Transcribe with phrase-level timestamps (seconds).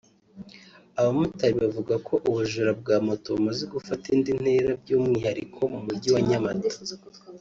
[0.99, 6.75] Abamotari bavuga ko ubujura bwa Moto bumaze gufata indi ntera by’umwihariko mu mujyi wa Nyamata